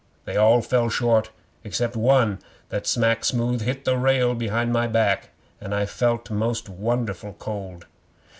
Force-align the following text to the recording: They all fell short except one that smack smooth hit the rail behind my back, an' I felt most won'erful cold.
They 0.25 0.35
all 0.35 0.63
fell 0.63 0.89
short 0.89 1.29
except 1.63 1.95
one 1.95 2.39
that 2.69 2.87
smack 2.87 3.23
smooth 3.23 3.61
hit 3.61 3.85
the 3.85 3.99
rail 3.99 4.33
behind 4.33 4.73
my 4.73 4.87
back, 4.87 5.29
an' 5.61 5.73
I 5.73 5.85
felt 5.85 6.31
most 6.31 6.67
won'erful 6.67 7.33
cold. 7.37 7.85